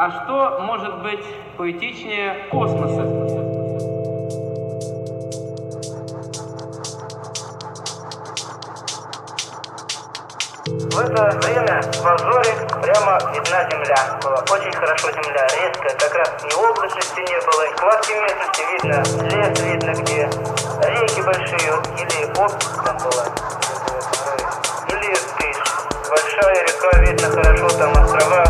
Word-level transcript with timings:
А 0.00 0.12
что 0.12 0.60
может 0.62 1.02
быть 1.02 1.24
поэтичнее 1.56 2.46
космоса? 2.52 3.02
В 10.68 11.00
это 11.00 11.36
время 11.42 11.82
в 11.82 12.06
Ажоре 12.06 12.54
прямо 12.80 13.18
видна 13.34 13.68
земля. 13.68 14.20
Была 14.22 14.44
очень 14.52 14.72
хорошо 14.72 15.10
земля, 15.10 15.48
резкая, 15.48 15.96
как 15.98 16.14
раз 16.14 16.44
ни 16.44 16.54
облачности 16.54 17.18
не 17.18 17.40
было, 17.44 17.62
и 17.66 17.72
кладки 17.76 18.12
местности 18.12 18.62
видно, 18.70 19.02
лес 19.34 19.60
видно 19.60 19.92
где, 20.00 20.30
реки 20.92 21.22
большие, 21.22 21.72
или 21.98 22.24
область 22.38 22.84
там 22.84 22.96
была, 22.98 23.24
или 24.90 25.12
тысяч. 25.38 25.58
Большая 26.08 26.62
река 26.62 26.98
видно 27.00 27.28
хорошо, 27.30 27.68
там 27.76 27.90
острова, 28.04 28.44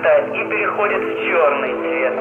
расцветать 0.00 0.34
и 0.34 0.44
переходит 0.48 1.02
в 1.02 1.16
черный 1.24 1.74
цвет. 1.80 2.14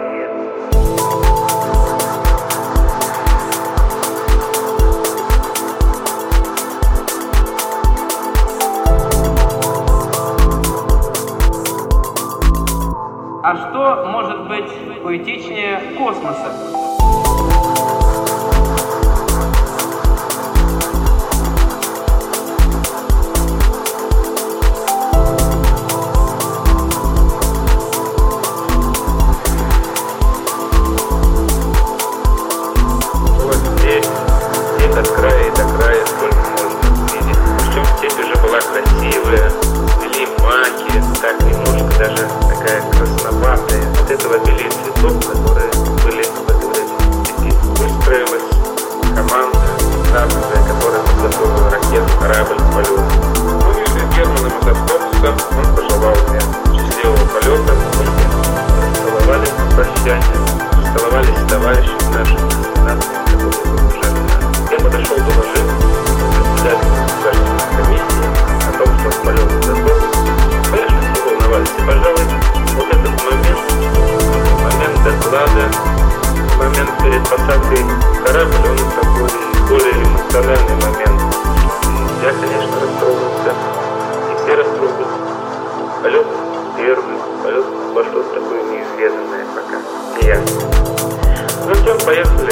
А 13.41 13.55
что 13.55 14.05
может 14.07 14.47
быть 14.47 14.72
поэтичнее 15.03 15.80
космоса? 15.97 16.50
корабль 52.19 52.57
полет. 52.74 52.90
Мы 52.90 53.52
ну, 53.52 53.59
вышли 53.59 54.00
с 54.00 54.16
Германом 54.16 54.47
из 54.47 54.68
автобуса, 54.68 55.30
он 55.57 55.68
пожелал 55.75 56.16
мне 56.28 56.41
счастливого 56.75 57.25
полета, 57.34 57.74
поцеловались 58.94 59.53
на 59.57 59.66
прощание, 59.75 60.40
наши, 62.13 62.34
с 62.34 62.40
это 62.40 63.38
было 63.38 63.52
нас 63.85 63.96
Я 64.69 64.78
подошел, 64.80 65.18
доложил, 65.18 65.66
председатель 66.59 66.91
государственной 67.00 67.68
комиссии 67.78 68.28
о 68.68 68.72
том, 68.78 68.90
что 69.00 69.09
полет 69.24 69.50
закончился. 69.63 70.19
Конечно, 70.72 71.00
все 71.13 71.22
волновались, 71.25 71.75
и, 71.78 71.81
пожалуй, 71.88 72.25
вот 72.75 72.88
этот 72.88 73.16
момент, 73.24 73.62
момент 74.63 74.97
доклада, 75.03 75.66
момент 76.57 76.91
перед 77.01 77.24
посадкой 77.30 77.84
корабля, 78.25 78.72
он 78.72 78.78
такой 79.00 79.30
более 79.69 79.94
эмоциональный 80.03 80.75
момент. 80.75 80.99
А 80.99 80.99
что-то 88.19 88.41
такое 88.41 88.63
неизведанное 88.63 89.46
пока. 89.56 89.80
Я. 90.22 90.41
Ну 91.68 91.74
все, 91.74 92.06
поехали. 92.06 92.52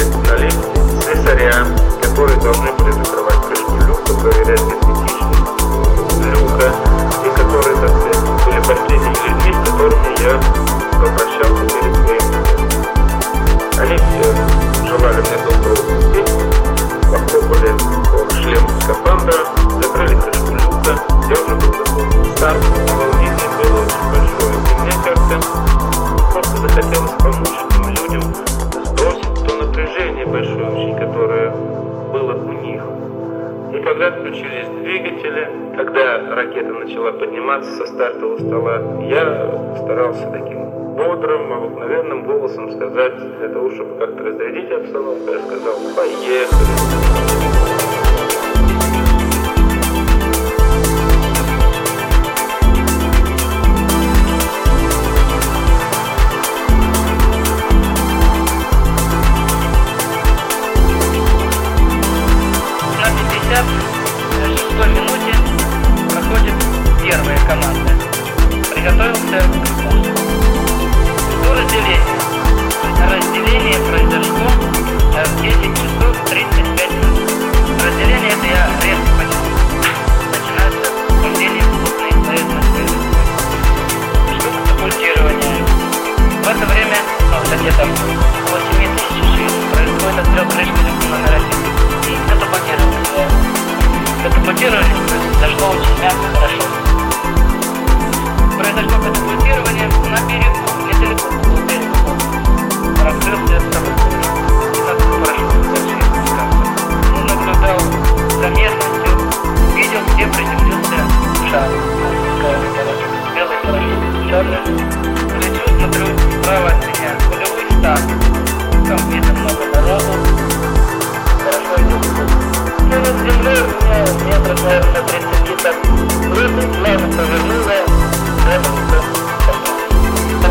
небольшой 30.28 30.62
общей, 30.62 30.92
которое 30.98 31.50
было 32.12 32.34
у 32.34 32.52
них. 32.52 32.82
И 33.74 33.82
когда 33.82 34.10
включились 34.12 34.68
двигатели, 34.82 35.48
когда 35.76 36.34
ракета 36.34 36.72
начала 36.72 37.12
подниматься 37.12 37.70
со 37.72 37.86
стартового 37.86 38.38
стола, 38.38 38.82
я 39.08 39.76
старался 39.82 40.30
таким 40.30 40.68
бодрым, 40.96 41.52
обыкновенным 41.52 42.24
голосом 42.24 42.72
сказать 42.72 43.38
для 43.38 43.48
того, 43.48 43.70
чтобы 43.70 43.98
как-то 43.98 44.24
разрядить 44.24 44.70
обстановку, 44.70 45.30
я 45.30 45.38
сказал 45.40 45.74
«Поехали!» 45.96 47.67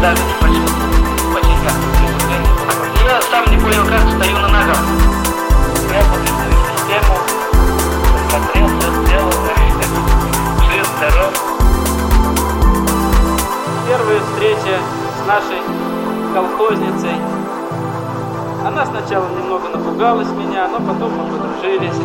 Небольшой, 0.07 0.63
очень 1.35 1.63
ярко. 1.65 1.83
Я 3.03 3.21
сам 3.23 3.43
не 3.51 3.57
понял, 3.57 3.83
как 3.89 3.99
стою 4.15 4.37
на 4.37 4.47
ногах. 4.47 4.79
Я 5.91 6.01
подвесную 6.09 6.53
систему, 6.71 7.13
посмотрел, 8.13 8.67
все 8.79 8.89
сделал, 9.03 9.31
жив, 10.71 10.87
здоров. 10.95 11.33
Первая 13.85 14.19
встреча 14.21 14.79
с 15.11 15.27
нашей 15.27 15.61
колхозницей. 16.33 17.17
Она 18.65 18.85
сначала 18.85 19.27
немного 19.27 19.67
напугалась 19.67 20.29
меня, 20.29 20.69
но 20.69 20.77
потом 20.77 21.17
мы 21.17 21.37
подружились. 21.37 21.97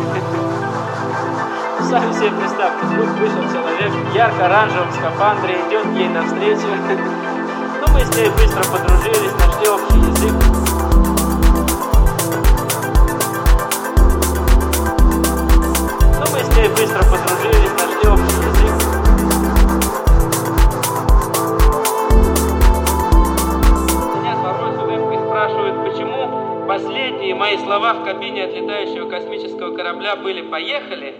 Сами 1.89 2.11
себе 2.11 2.31
представьте, 2.31 2.85
вдруг 2.85 3.07
вышел 3.11 3.43
человек 3.49 3.91
в 3.93 4.13
ярко-оранжевом 4.13 4.91
скафандре, 4.91 5.55
идет 5.69 5.85
ей 5.95 6.09
навстречу. 6.09 6.67
Мы 7.93 7.99
с 7.99 8.17
ней 8.17 8.27
быстро 8.29 8.63
подружились, 8.71 9.33
нашли 9.33 9.69
общий 9.69 9.99
язык. 9.99 10.33
Ну, 16.17 16.25
мы 16.31 16.39
с 16.39 16.57
ней 16.57 16.67
быстро 16.69 17.03
подружились, 17.03 17.73
нашли 17.77 18.09
общий 18.09 18.41
язык. 18.49 18.73
Меня 24.15 24.35
порой 24.41 24.73
с 24.73 24.81
улыбкой 24.81 25.19
спрашивают, 25.27 25.75
почему 25.85 26.65
последние 26.67 27.35
мои 27.35 27.57
слова 27.59 27.93
в 27.93 28.03
кабине 28.03 28.45
отлетающего 28.45 29.07
космического 29.07 29.75
корабля 29.75 30.15
были 30.15 30.41
«поехали». 30.41 31.15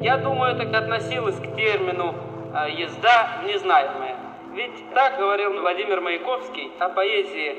Я 0.00 0.18
думаю, 0.18 0.56
это 0.56 0.76
относилось 0.76 1.36
к 1.36 1.56
термину 1.56 2.14
а, 2.52 2.68
«езда 2.68 3.40
в 3.42 3.46
незнаемое». 3.46 4.13
Ведь 4.54 4.88
так 4.94 5.18
говорил 5.18 5.60
Владимир 5.60 6.00
Маяковский 6.00 6.70
о 6.78 6.88
поэзии. 6.88 7.56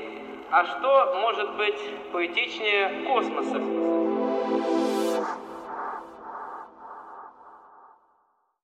А 0.49 0.63
что 0.63 1.17
может 1.19 1.57
быть 1.57 1.81
поэтичнее 2.13 3.05
космоса? 3.05 4.04